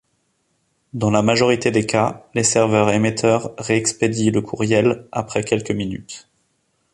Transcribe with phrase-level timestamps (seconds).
[0.95, 6.27] Dans la majorité des cas, les serveurs émetteurs réexpédient le courriel après quelques minutes.